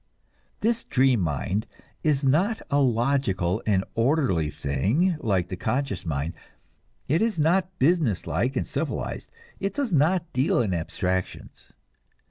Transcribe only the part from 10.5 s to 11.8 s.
in abstractions.